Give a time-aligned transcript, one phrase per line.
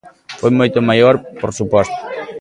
[0.39, 1.95] Foi moito maior, por suposto.